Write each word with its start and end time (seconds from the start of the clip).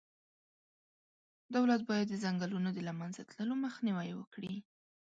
دولت 1.55 1.81
باید 1.89 2.07
د 2.09 2.13
ځنګلونو 2.23 2.69
د 2.73 2.79
له 2.87 2.93
منځه 2.99 3.21
تللو 3.29 3.55
مخنیوی 3.65 4.09
وکړي. 4.15 4.55